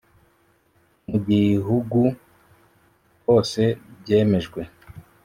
[1.09, 1.99] mu gihugu
[3.25, 3.61] hose
[3.99, 4.61] byemejwe